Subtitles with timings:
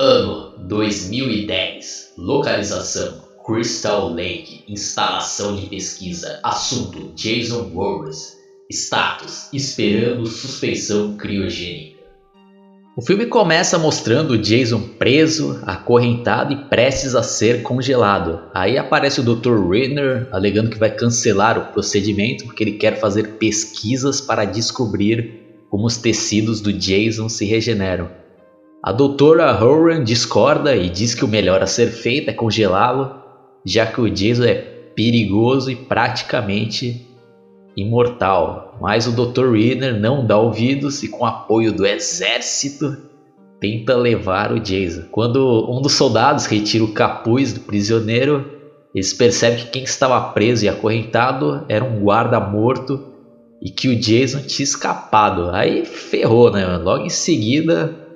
[0.00, 2.12] Ano 2010.
[2.16, 4.62] Localização: Crystal Lake.
[4.68, 6.38] Instalação de pesquisa.
[6.44, 8.36] Assunto: Jason Voorhees.
[8.70, 11.98] Status: Esperando suspensão criogênica.
[12.96, 18.42] O filme começa mostrando Jason preso, acorrentado e prestes a ser congelado.
[18.54, 19.68] Aí aparece o Dr.
[19.68, 25.86] Renner alegando que vai cancelar o procedimento porque ele quer fazer pesquisas para descobrir como
[25.86, 28.27] os tecidos do Jason se regeneram.
[28.80, 33.12] A doutora Horan discorda e diz que o melhor a ser feito é congelá-lo,
[33.64, 37.04] já que o Jason é perigoso e praticamente
[37.76, 39.52] imortal, mas o Dr.
[39.52, 42.96] Reader não dá ouvidos e com apoio do exército
[43.60, 45.02] tenta levar o Jason.
[45.10, 48.48] Quando um dos soldados retira o capuz do prisioneiro,
[48.94, 53.04] eles percebem que quem estava preso e acorrentado era um guarda morto
[53.60, 55.50] e que o Jason tinha escapado.
[55.50, 56.76] Aí ferrou, né?
[56.76, 58.07] Logo em seguida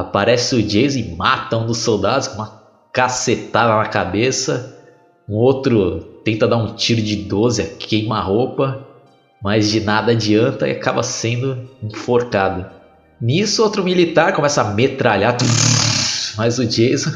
[0.00, 4.76] aparece o Jason e mata um dos soldados com uma cacetada na cabeça.
[5.28, 8.86] Um outro tenta dar um tiro de 12, queima a roupa
[9.42, 12.66] mas de nada adianta e acaba sendo enforcado.
[13.20, 15.36] Nisso, outro militar começa a metralhar,
[16.36, 17.12] mas o Jason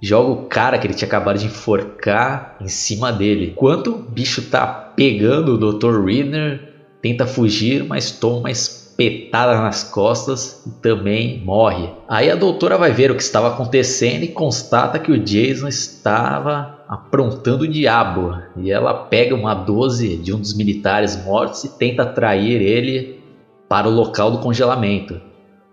[0.00, 3.50] joga o cara que ele tinha acabado de enforcar em cima dele.
[3.50, 6.04] Enquanto o bicho tá pegando o Dr.
[6.04, 8.50] Reader, tenta fugir, mas toma uma
[8.98, 11.88] espetada nas costas e também morre.
[12.08, 16.80] Aí a doutora vai ver o que estava acontecendo e constata que o Jason estava
[16.88, 18.36] aprontando o diabo.
[18.56, 23.20] E ela pega uma 12 de um dos militares mortos e tenta atrair ele
[23.68, 25.20] para o local do congelamento.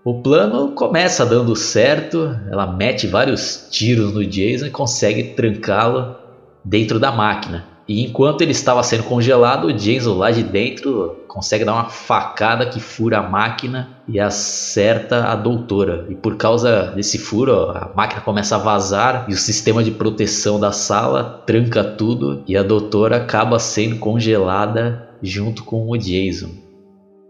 [0.04, 6.16] O plano começa dando certo, ela mete vários tiros no Jason e consegue trancá-lo
[6.64, 7.75] dentro da máquina.
[7.88, 12.66] E enquanto ele estava sendo congelado, o Jason lá de dentro consegue dar uma facada
[12.66, 16.06] que fura a máquina e acerta a doutora.
[16.10, 20.60] E por causa desse furo, a máquina começa a vazar e o sistema de proteção
[20.60, 26.65] da sala tranca tudo e a doutora acaba sendo congelada junto com o Jason.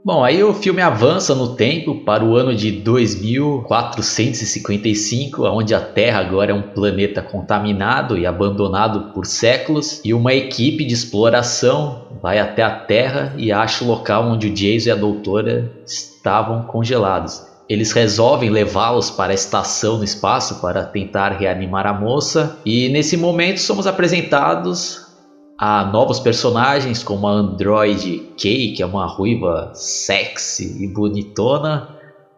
[0.06, 6.20] Bom, aí o filme avança no tempo para o ano de 2455, onde a Terra
[6.20, 12.38] agora é um planeta contaminado e abandonado por séculos, e uma equipe de exploração vai
[12.38, 17.42] até a Terra e acha o local onde o Jason e a Doutora estavam congelados.
[17.68, 23.18] Eles resolvem levá-los para a estação no espaço para tentar reanimar a moça, e nesse
[23.18, 25.05] momento somos apresentados
[25.58, 31.96] Há novos personagens como a Android Kay, que é uma ruiva sexy e bonitona,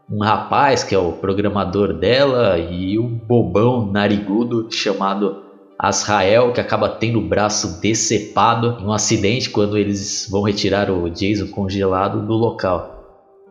[0.08, 5.42] um rapaz que é o programador dela e um bobão narigudo chamado
[5.80, 11.10] Azrael, que acaba tendo o braço decepado em um acidente quando eles vão retirar o
[11.10, 12.97] Jason congelado do local.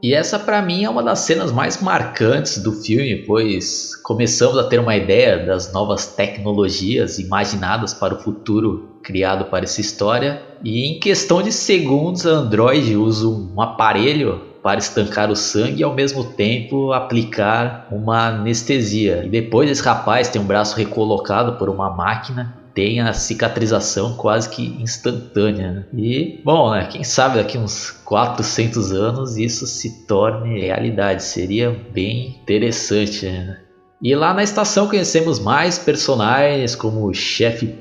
[0.03, 4.65] E essa para mim é uma das cenas mais marcantes do filme, pois começamos a
[4.65, 10.43] ter uma ideia das novas tecnologias imaginadas para o futuro criado para essa história.
[10.63, 15.85] E em questão de segundos, a Android usa um aparelho para estancar o sangue e
[15.85, 19.23] ao mesmo tempo aplicar uma anestesia.
[19.25, 24.51] E depois esse rapaz tem um braço recolocado por uma máquina tem a cicatrização quase
[24.51, 25.73] que instantânea.
[25.73, 25.85] Né?
[25.95, 32.39] E, bom, né, quem sabe daqui uns 400 anos isso se torne realidade, seria bem
[32.43, 33.25] interessante.
[33.25, 33.59] Né?
[34.03, 37.75] E lá na estação conhecemos mais personagens como o chefe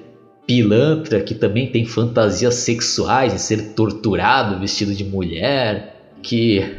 [0.48, 6.74] pilantra, que também tem fantasias sexuais em ser torturado vestido de mulher, que,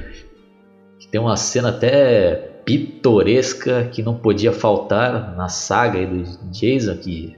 [0.98, 2.34] que tem uma cena até
[2.64, 7.36] pitoresca que não podia faltar na saga do Jason, que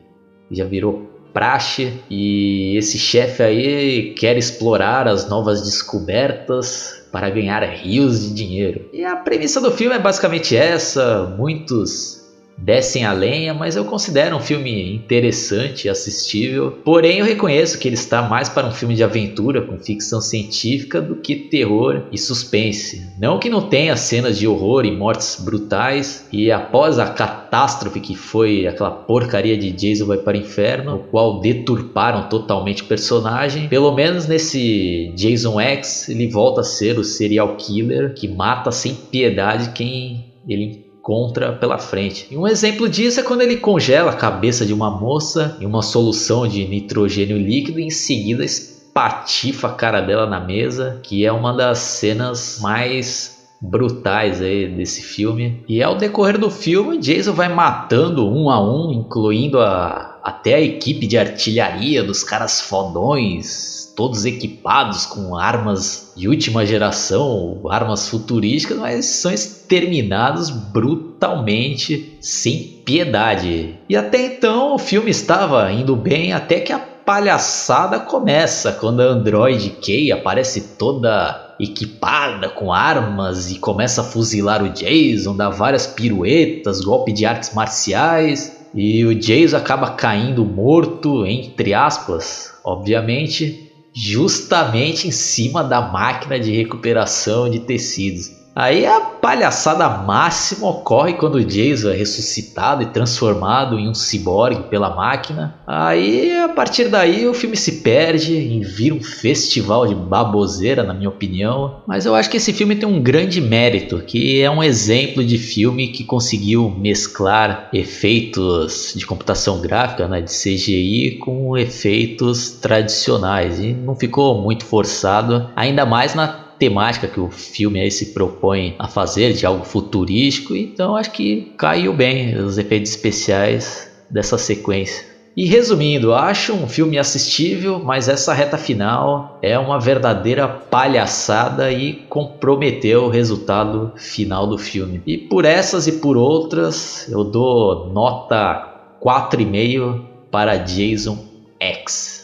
[0.50, 8.20] já virou praxe e esse chefe aí quer explorar as novas descobertas para ganhar rios
[8.20, 8.88] de dinheiro.
[8.92, 12.17] E a premissa do filme é basicamente essa, muitos
[12.58, 16.78] descem a lenha, mas eu considero um filme interessante assistível.
[16.84, 21.00] Porém, eu reconheço que ele está mais para um filme de aventura com ficção científica
[21.00, 23.06] do que terror e suspense.
[23.18, 28.15] Não que não tenha cenas de horror e mortes brutais, e após a catástrofe que
[28.15, 33.68] foi aquela porcaria de Jason vai para o inferno, o qual deturparam totalmente o personagem,
[33.68, 38.94] pelo menos nesse Jason X ele volta a ser o serial killer que mata sem
[38.94, 42.28] piedade quem ele contra pela frente.
[42.31, 45.81] E um exemplo disso é quando ele congela a cabeça de uma moça em uma
[45.81, 51.33] solução de nitrogênio líquido e em seguida espatifa a cara dela na mesa, que é
[51.33, 55.65] uma das cenas mais brutais aí desse filme.
[55.66, 60.60] E ao decorrer do filme, Jason vai matando um a um, incluindo a, até a
[60.60, 68.77] equipe de artilharia dos caras fodões, todos equipados com armas de última geração, armas futurísticas,
[68.77, 73.78] mas são exterminados brutalmente, sem piedade.
[73.89, 79.07] E até então o filme estava indo bem até que a palhaçada começa quando a
[79.07, 85.86] Android Kay aparece toda equipada com armas e começa a fuzilar o Jason, dá várias
[85.86, 95.09] piruetas, golpe de artes marciais e o Jason acaba caindo morto, entre aspas, obviamente, justamente
[95.09, 98.37] em cima da máquina de recuperação de tecidos.
[98.59, 104.65] Aí a palhaçada máxima ocorre quando o Jason é ressuscitado e transformado em um ciborgue
[104.65, 105.55] pela máquina.
[105.65, 110.93] Aí a partir daí o filme se perde e vira um festival de baboseira, na
[110.93, 111.83] minha opinião.
[111.87, 115.39] Mas eu acho que esse filme tem um grande mérito, que é um exemplo de
[115.39, 123.72] filme que conseguiu mesclar efeitos de computação gráfica, né, de CGI, com efeitos tradicionais e
[123.72, 128.89] não ficou muito forçado, ainda mais na temática que o filme aí se propõe a
[128.89, 135.07] fazer, de algo futurístico, então acho que caiu bem os efeitos especiais dessa sequência.
[135.37, 141.93] E resumindo, acho um filme assistível, mas essa reta final é uma verdadeira palhaçada e
[142.09, 145.01] comprometeu o resultado final do filme.
[145.07, 151.25] E por essas e por outras, eu dou nota 4,5 para Jason
[151.60, 152.17] X.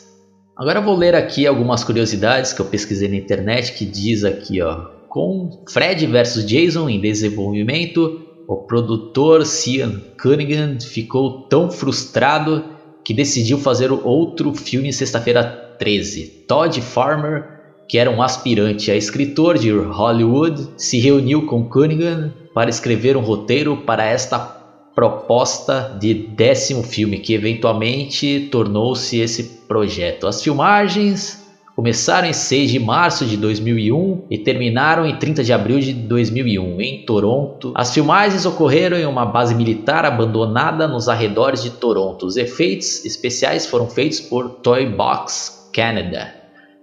[0.56, 4.84] Agora vou ler aqui algumas curiosidades que eu pesquisei na internet que diz aqui, ó,
[5.08, 8.08] com Fred versus Jason em desenvolvimento,
[8.46, 12.62] o produtor Cian Cunningham ficou tão frustrado
[13.04, 15.44] que decidiu fazer outro filme sexta-feira
[15.78, 16.44] 13.
[16.46, 17.42] Todd Farmer,
[17.88, 23.22] que era um aspirante a escritor de Hollywood, se reuniu com Cunningham para escrever um
[23.22, 24.38] roteiro para esta
[24.94, 30.26] proposta de décimo filme, que eventualmente tornou-se esse projeto.
[30.26, 31.42] As filmagens
[31.74, 36.80] começaram em 6 de março de 2001 e terminaram em 30 de abril de 2001
[36.80, 37.72] em Toronto.
[37.74, 42.26] As filmagens ocorreram em uma base militar abandonada nos arredores de Toronto.
[42.26, 46.32] Os efeitos especiais foram feitos por Toy Box Canada.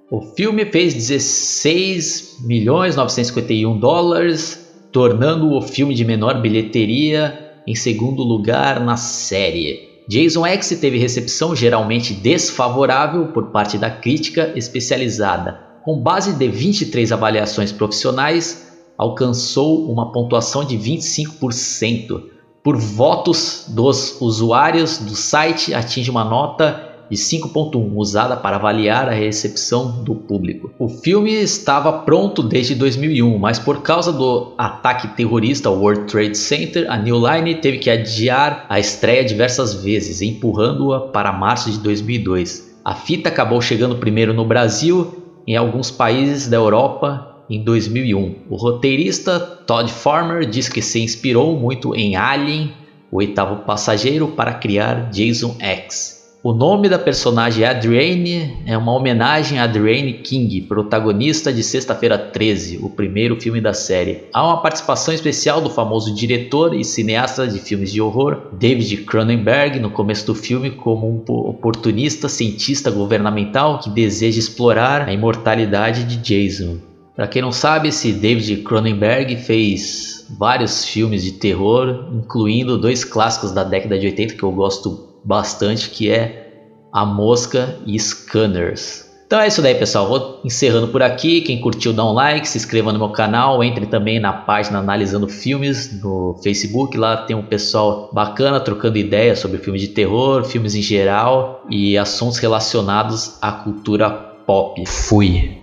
[0.09, 8.23] O filme fez 16 milhões 951 dólares, tornando o filme de menor bilheteria em segundo
[8.23, 9.89] lugar na série.
[10.07, 15.59] Jason X teve recepção geralmente desfavorável por parte da crítica especializada.
[15.83, 22.23] Com base de 23 avaliações profissionais, alcançou uma pontuação de 25%.
[22.63, 29.11] Por votos dos usuários do site, atinge uma nota de 5.1, usada para avaliar a
[29.11, 30.71] recepção do público.
[30.79, 36.37] O filme estava pronto desde 2001, mas por causa do ataque terrorista ao World Trade
[36.37, 41.79] Center, a New Line teve que adiar a estreia diversas vezes, empurrando-a para março de
[41.79, 42.79] 2002.
[42.85, 45.13] A fita acabou chegando primeiro no Brasil,
[45.45, 48.35] em alguns países da Europa em 2001.
[48.49, 52.73] O roteirista Todd Farmer diz que se inspirou muito em Alien,
[53.11, 56.20] o oitavo passageiro, para criar Jason X.
[56.43, 62.79] O nome da personagem Adrienne é uma homenagem a Adrienne King, protagonista de Sexta-feira 13,
[62.81, 64.23] o primeiro filme da série.
[64.33, 69.79] Há uma participação especial do famoso diretor e cineasta de filmes de horror, David Cronenberg,
[69.79, 76.17] no começo do filme, como um oportunista cientista governamental que deseja explorar a imortalidade de
[76.17, 76.77] Jason.
[77.15, 83.51] Para quem não sabe, esse David Cronenberg fez vários filmes de terror, incluindo dois clássicos
[83.51, 86.61] da década de 80 que eu gosto bastante, que é
[86.91, 89.11] A Mosca e Scanners.
[89.31, 90.09] Então é isso daí, pessoal.
[90.09, 91.39] Vou encerrando por aqui.
[91.39, 95.25] Quem curtiu, dá um like, se inscreva no meu canal, entre também na página Analisando
[95.29, 96.97] Filmes no Facebook.
[96.97, 101.97] Lá tem um pessoal bacana trocando ideias sobre filmes de terror, filmes em geral e
[101.97, 104.85] assuntos relacionados à cultura pop.
[104.85, 105.60] Fui!